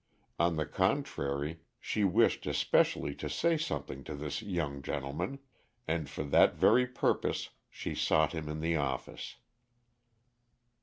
[0.39, 5.37] On the contrary she wished especially to say something to this young gentleman,
[5.87, 9.35] and for that very purpose she sought him in the office.